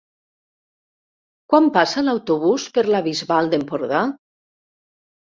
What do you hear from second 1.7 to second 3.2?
passa l'autobús per la